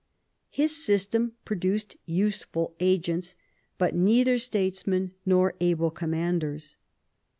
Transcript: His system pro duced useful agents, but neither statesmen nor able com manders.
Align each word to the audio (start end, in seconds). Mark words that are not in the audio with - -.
His 0.49 0.83
system 0.83 1.33
pro 1.45 1.55
duced 1.55 1.95
useful 2.07 2.73
agents, 2.79 3.35
but 3.77 3.93
neither 3.93 4.39
statesmen 4.39 5.13
nor 5.27 5.53
able 5.59 5.91
com 5.91 6.09
manders. 6.09 6.75